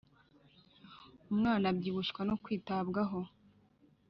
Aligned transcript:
Umwana 1.31 1.65
abyibushywa 1.71 2.21
no 2.29 2.35
kwitabwaho 2.43 3.19